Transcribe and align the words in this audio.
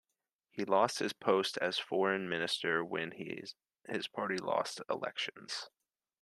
He 0.49 0.65
lost 0.65 0.97
his 0.97 1.13
post 1.13 1.57
as 1.59 1.77
foreign 1.77 2.27
minister 2.27 2.83
when 2.83 3.11
his 3.11 4.07
party 4.07 4.39
lost 4.39 4.81
elections. 4.89 5.69